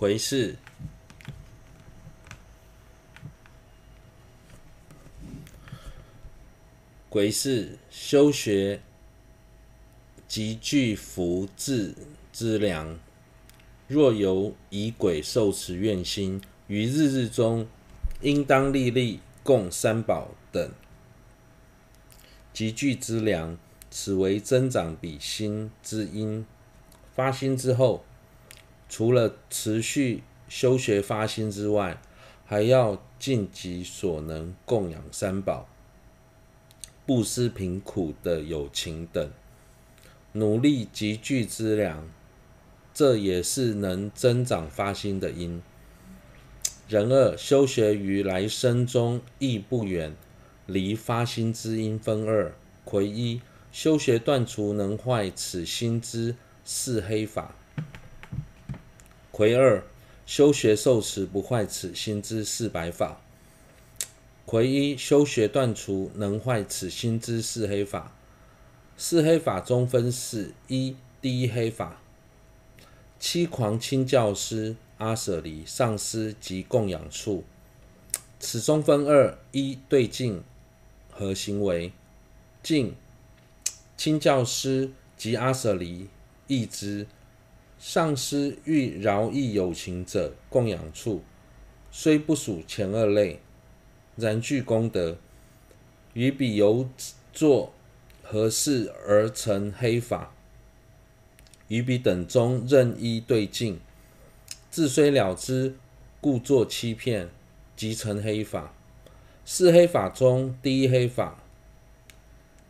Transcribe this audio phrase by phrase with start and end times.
[0.00, 0.56] 鬼事，
[7.10, 8.80] 鬼事，修学
[10.26, 11.94] 极具福智
[12.32, 12.98] 之良。
[13.88, 17.68] 若有以鬼受持愿心，于日日中，
[18.22, 20.72] 应当历历供三宝等
[22.54, 23.58] 极具之良，
[23.90, 26.46] 此为增长彼心之因。
[27.14, 28.02] 发心之后，
[28.90, 32.02] 除了持续修学发心之外，
[32.44, 35.68] 还要尽己所能供养三宝、
[37.06, 39.30] 布施贫苦的友情等，
[40.32, 42.06] 努力积聚资粮。
[42.92, 45.62] 这也是能增长发心的因。
[46.88, 50.16] 人二修学于来生中亦不远
[50.66, 52.52] 离发心之因分二：
[52.84, 56.34] 癸一修学断除能坏此心之
[56.64, 57.54] 四黑法；
[59.32, 59.84] 癸二
[60.26, 63.20] 修学受持不坏此心之四白法。
[64.44, 68.12] 癸一修学断除能坏此心之四黑法。
[68.96, 72.00] 四黑法中分四：一、第一黑法。
[73.18, 77.44] 七狂亲教师、阿舍离、上师及供养处，
[78.38, 80.42] 此中分二：一对境
[81.10, 81.92] 和行为。
[82.62, 82.94] 境
[83.96, 86.08] 亲教师及阿舍离
[86.46, 87.06] 义之，
[87.80, 91.22] 上师欲饶益有情者，供养处
[91.90, 93.40] 虽不属前二类，
[94.16, 95.16] 然具功德。
[96.12, 96.86] 于彼由
[97.32, 97.72] 作
[98.22, 100.34] 何事而成黑法？
[101.68, 103.80] 于彼等中任一对境，
[104.70, 105.74] 自虽了知，
[106.20, 107.30] 故作欺骗，
[107.74, 108.74] 即成黑法。
[109.46, 111.42] 四黑法中，第一黑法，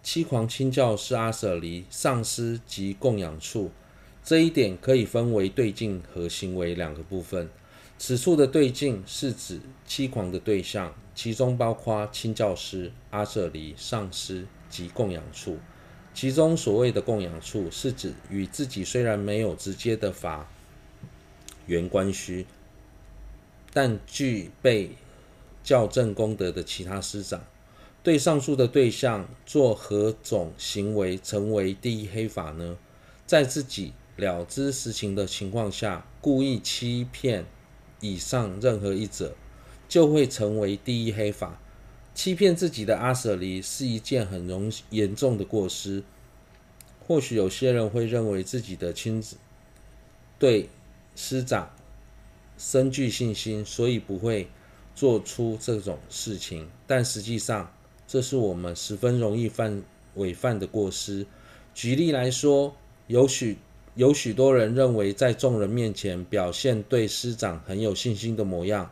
[0.00, 3.72] 七狂亲教是阿舍离上师及供养处，
[4.24, 7.48] 这一点可以分为对境和行为两个部分。
[7.98, 15.58] 此处的对境是指七狂的对象，其中包括亲教师、阿舍离、上师及供养处。
[16.14, 20.48] 其中所谓的供养处，是指与自己虽然没有直接的法
[21.66, 22.46] 缘关系，
[23.72, 24.90] 但具备
[25.64, 27.42] 教正功德的其他师长。
[28.02, 32.76] 对上述的对象做何种行为，成为第一黑法呢？
[33.24, 37.46] 在自己了知实情的情况下，故意欺骗
[38.00, 39.34] 以上任何一者，
[39.88, 41.58] 就会成为第一黑法。
[42.14, 46.02] 欺骗自己的阿舍离是一件很容严重的过失。
[47.06, 49.36] 或许有些人会认为自己的亲子
[50.38, 50.68] 对
[51.16, 51.70] 师长
[52.58, 54.48] 深具信心，所以不会
[54.94, 56.68] 做出这种事情。
[56.86, 57.74] 但实际上，
[58.06, 59.82] 这是我们十分容易犯
[60.14, 61.26] 违犯的过失。
[61.74, 63.56] 举例来说，有许
[63.94, 68.90] 有许多人认为在众人面前表现对师长很有信心的模样，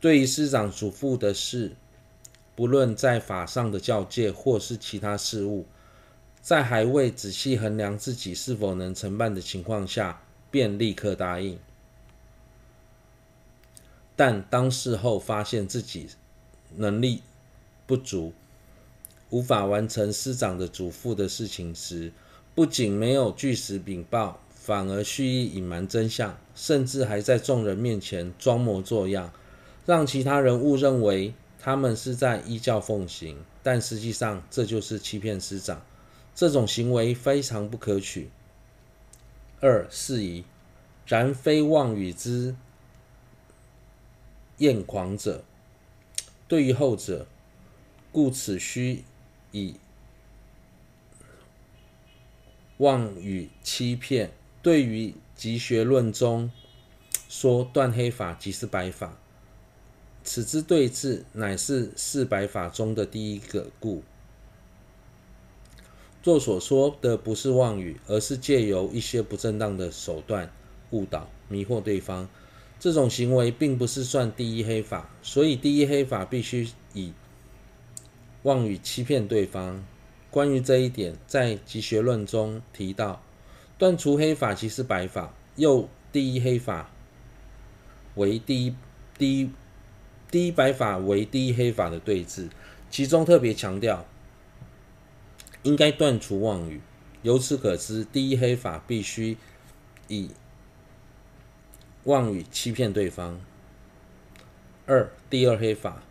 [0.00, 1.72] 对于师长嘱咐的事。
[2.54, 5.64] 不论在法上的教诫，或是其他事务，
[6.42, 11.58] 在还未仔细衡量自己是否能承办的情况下，便立刻答应。
[14.14, 16.08] 但当事后发现自己
[16.76, 17.22] 能力
[17.86, 18.34] 不足，
[19.30, 22.12] 无法完成师长的嘱咐的事情时，
[22.54, 29.32] 不仅没有据实禀报，反而蓄意隐瞒真相，甚至还在众人面前装模作样，
[29.86, 31.34] 让其他人误认为。
[31.64, 35.80] 他们是在依教奉行，但实际上这就是欺骗师长，
[36.34, 38.30] 这种行为非常不可取。
[39.60, 40.44] 二是以
[41.06, 42.56] 然非妄语之
[44.58, 45.44] 厌狂者，
[46.48, 47.28] 对于后者，
[48.10, 49.04] 故此须
[49.52, 49.76] 以
[52.82, 54.32] 妄语欺骗。
[54.60, 56.50] 对于集学论中
[57.28, 59.16] 说断黑法即是白法。
[60.24, 64.02] 此之对治，乃是四白法中的第一个故。
[66.24, 70.50] 若所说的不是妄语，而是借由一些不正当的手段
[70.90, 72.28] 误导、迷惑对方，
[72.80, 75.08] 这种行为并不是算第一黑法。
[75.22, 77.12] 所以，第一黑法必须以
[78.42, 79.84] 妄语欺骗对方。
[80.32, 83.22] 关于这一点，在集学论中提到，
[83.78, 86.90] 断除黑法即是白法，又第一黑法
[88.16, 88.74] 为第一
[89.16, 89.50] 第一。
[90.30, 92.48] 第一白法为第一黑法的对峙，
[92.90, 94.06] 其中特别强调
[95.62, 96.80] 应该断除妄语。
[97.20, 99.36] 由此可知，第一黑法必须
[100.08, 100.30] 以
[102.04, 103.38] 妄语欺骗对方。
[104.86, 106.02] 二、第二黑法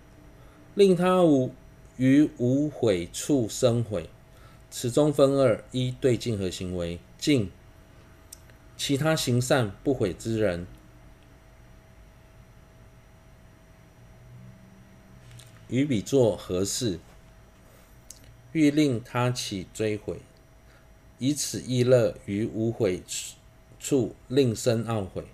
[0.75, 1.51] 令他无
[2.01, 4.09] 于无悔处生悔，
[4.71, 7.51] 此中分二：一对境和行为，境
[8.75, 10.65] 其他行善不悔之人。
[15.67, 16.99] 与彼作何事，
[18.51, 20.21] 欲令他起追悔，
[21.19, 23.03] 以此意乐于无悔
[23.79, 25.25] 处，令生懊悔。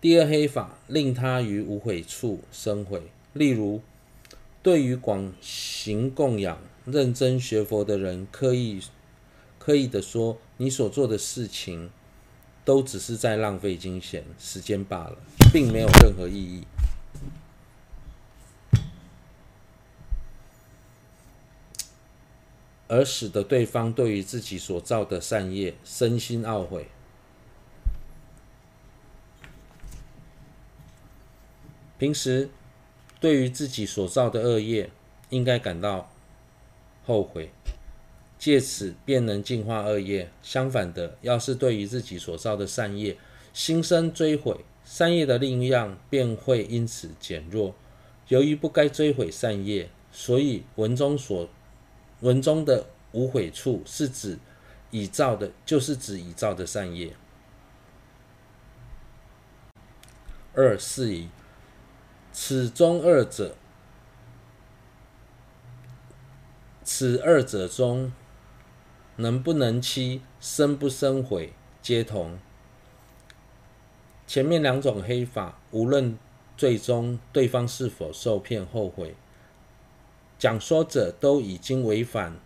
[0.00, 3.02] 第二黑法，令他于无悔处生悔。
[3.32, 3.82] 例如，
[4.64, 8.80] 对于广行供养、认真学佛的人，刻意
[9.58, 11.90] 刻意的说，你所做的事情，
[12.64, 15.18] 都只是在浪费金钱时间罢了，
[15.52, 16.66] 并没有任何意义。
[22.88, 26.88] 而使得对方对于自己所造的善业身心懊悔。
[31.98, 32.48] 平时
[33.24, 34.90] 对于自己所造的恶业，
[35.30, 36.12] 应该感到
[37.06, 37.50] 后悔，
[38.38, 40.30] 借此便能净化恶业。
[40.42, 43.16] 相反的，要是对于自己所造的善业
[43.54, 44.54] 心生追悔，
[44.84, 47.74] 善业的力量便会因此减弱。
[48.28, 51.48] 由于不该追悔善业，所以文中所。
[52.20, 54.38] 文中的无悔处是指
[54.90, 57.14] 已造的，就是指已造的善业。
[60.52, 61.28] 二是以
[62.36, 63.54] 此中二者，
[66.82, 68.10] 此二者中
[69.14, 72.36] 能不能欺，生不生悔，皆同。
[74.26, 76.18] 前面两种黑法，无论
[76.56, 79.14] 最终对方是否受骗后悔。
[80.36, 82.36] 讲说者都已经违反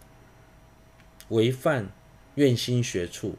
[1.31, 1.88] 违犯
[2.34, 3.37] 愿心学处。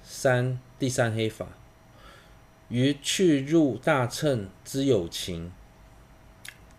[0.00, 1.48] 三第三黑法，
[2.68, 5.52] 于去入大乘之有情，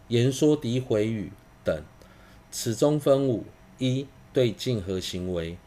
[0.08, 1.32] 言说诋毁语
[1.64, 1.84] 等，
[2.52, 3.46] 此中分五：
[3.78, 5.58] 一对境和行为。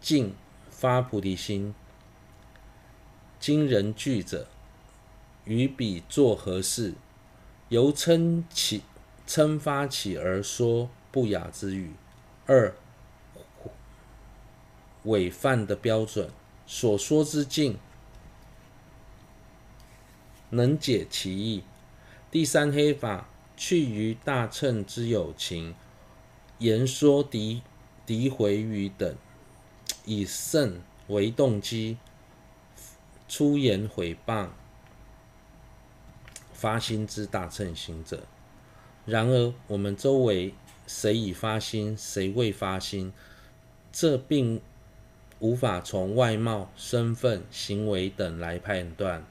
[0.00, 0.34] 境
[0.70, 1.74] 发菩提心，
[3.40, 4.48] 今人具者，
[5.44, 6.94] 于彼作何事？
[7.68, 8.82] 由嗔起。
[9.26, 11.92] 嗔发起而说不雅之语。
[12.46, 12.74] 二、
[15.02, 16.30] 违犯的标准，
[16.66, 17.76] 所说之境
[20.50, 21.62] 能解其意。
[22.30, 25.74] 第三黑法，去于大乘之有情，
[26.58, 27.62] 言说诋
[28.06, 29.16] 诋毁语等，
[30.04, 31.96] 以胜为动机，
[33.28, 34.48] 出言毁谤
[36.52, 38.24] 发心之大乘行者。
[39.06, 40.54] 然而，我们周围
[40.86, 43.12] 谁已发心，谁未发心，
[43.90, 44.60] 这并
[45.38, 49.24] 无法从外貌、身份、行为等来判断。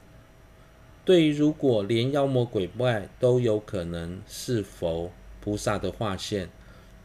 [1.08, 5.10] 对于如果连妖魔鬼怪都有可能是佛
[5.40, 6.50] 菩萨的化现，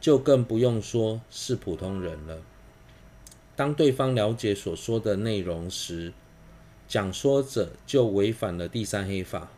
[0.02, 2.42] 就更不用说是普通人了。
[3.56, 6.12] 当对方了解所说的内容时，
[6.86, 9.50] 讲说者就违反了第三黑法。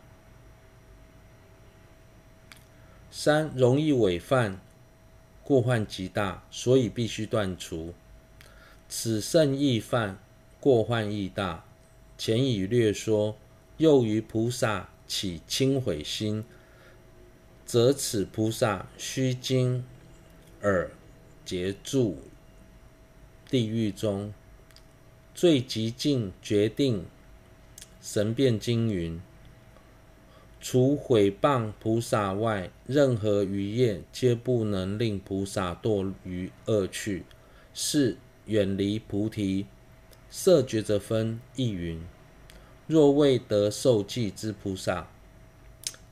[3.10, 4.60] 三容易违犯，
[5.42, 7.92] 过患极大，所以必须断除。
[8.88, 10.20] 此胜易犯，
[10.60, 11.64] 过患亦大。
[12.16, 13.36] 前已略说，
[13.78, 16.44] 又于菩萨起轻毁心，
[17.64, 19.84] 则此菩萨须经
[20.62, 20.90] 耳
[21.44, 22.18] 结住
[23.50, 24.32] 地狱中。
[25.34, 27.04] 最极静决定
[28.00, 29.20] 神变经云。
[30.58, 37.24] 除毁谤菩萨外，任何余业皆不能令菩萨堕于恶趣，
[37.74, 38.16] 是
[38.46, 39.66] 远离菩提。
[40.30, 42.02] 色觉者分亦云：
[42.86, 45.08] 若未得受记之菩萨，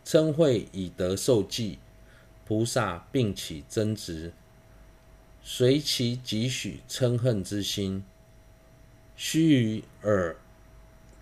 [0.04, 1.78] 称会已得受记，
[2.44, 4.32] 菩萨并起争执，
[5.42, 8.04] 随其几许嗔恨之心，
[9.16, 10.36] 须于耳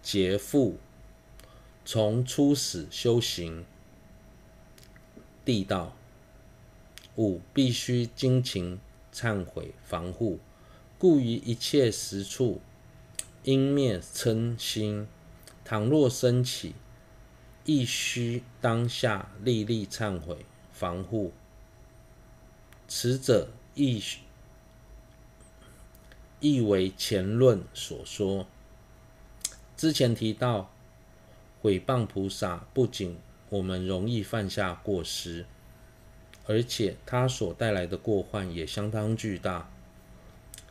[0.02, 0.78] 结复。
[1.84, 3.66] 从初始修行
[5.44, 5.94] 地道，
[7.16, 8.78] 五必须精勤
[9.12, 10.38] 忏悔防护，
[10.96, 12.60] 故于一切时处
[13.42, 15.06] 应灭嗔心。
[15.64, 16.74] 倘若生起，
[17.64, 21.32] 亦须当下立立忏悔防护。
[22.88, 24.02] 此者亦
[26.40, 28.46] 亦为前论所说。
[29.76, 30.70] 之前提到。
[31.62, 33.16] 毁谤菩萨，不仅
[33.48, 35.46] 我们容易犯下过失，
[36.44, 39.70] 而且他所带来的过患也相当巨大。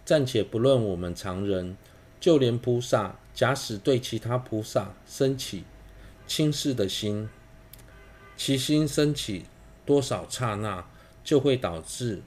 [0.03, 1.77] 暂且不论我们常人，
[2.19, 5.63] 就连菩萨，假使对其他菩萨生起
[6.27, 7.29] 轻视的心，
[8.35, 9.45] 其心升起
[9.85, 10.85] 多少刹那，
[11.23, 12.21] 就会导致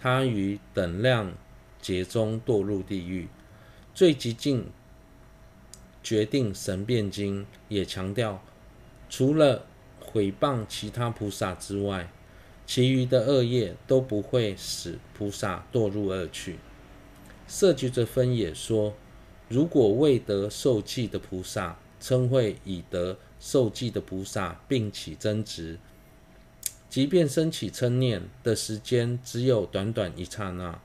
[0.00, 1.32] 他于等量
[1.80, 3.28] 劫中堕入地狱。
[3.94, 4.66] 最极尽。
[6.02, 8.44] 决定神变经也强调，
[9.08, 9.64] 除了
[9.98, 12.10] 毁谤其他菩萨之外，
[12.66, 16.58] 其余的恶业都不会使菩萨堕入恶趣。
[17.48, 18.94] 摄决者分也说，
[19.48, 25.78] 如果未得受记的菩萨，称会已得受记的菩萨，并起争执，
[26.88, 30.80] 即便升起嗔念的时间只有短短一刹那，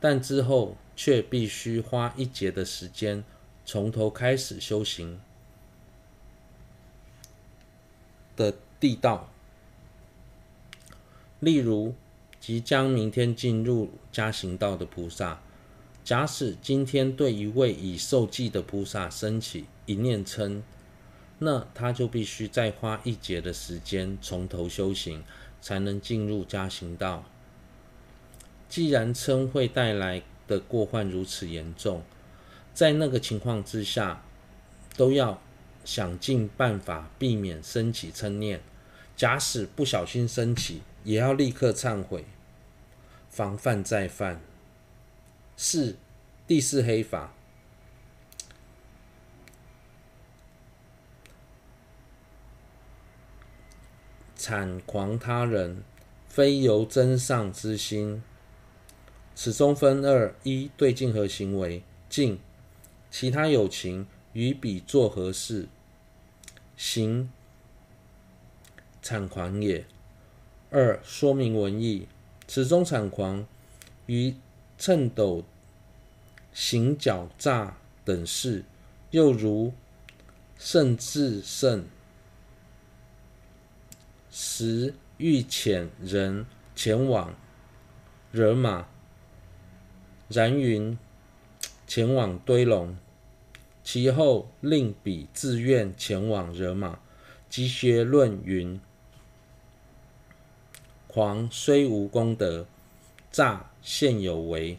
[0.00, 3.24] 但之后却必须花一劫的时间，
[3.64, 5.20] 从头开始修行
[8.36, 9.30] 的地道。
[11.40, 11.94] 例如，
[12.38, 15.40] 即将明天进入加行道的菩萨。
[16.02, 20.62] 假使今天对一位已受记的菩萨生起一念嗔，
[21.38, 25.22] 那他就必须再花一劫的时间从头修行，
[25.60, 27.24] 才能进入加行道。
[28.68, 32.02] 既然嗔会带来的过患如此严重，
[32.72, 34.22] 在那个情况之下，
[34.96, 35.40] 都要
[35.84, 38.60] 想尽办法避免生起嗔念。
[39.16, 42.24] 假使不小心生起，也要立刻忏悔，
[43.28, 44.40] 防范再犯。
[45.62, 45.94] 四，
[46.46, 47.34] 第四黑法，
[54.34, 55.82] 产狂他人，
[56.26, 58.22] 非由真上之心。
[59.34, 61.82] 此中分二：一对境和行为。
[62.08, 62.40] 境，
[63.10, 65.68] 其他有情与彼作何事？
[66.74, 67.30] 行，
[69.02, 69.84] 产狂也。
[70.70, 72.08] 二说明文义。
[72.46, 73.44] 此中谗誑
[74.06, 74.34] 于
[74.80, 75.44] 秤斗、
[76.54, 78.64] 行狡诈等事，
[79.10, 79.74] 又如
[80.56, 81.84] 胜智胜
[84.30, 87.34] 时欲遣人前往
[88.32, 88.88] 惹马，
[90.28, 90.98] 然云
[91.86, 92.96] 前往堆龙，
[93.84, 96.98] 其后令彼自愿前往惹马。
[97.50, 98.80] 积学论云：
[101.06, 102.64] 狂虽无功德，
[103.30, 104.78] 诈现有为，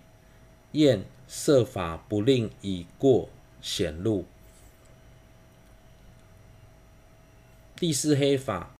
[0.74, 3.30] 验设法不令已过
[3.62, 4.26] 显露。
[7.78, 8.70] 第四黑法。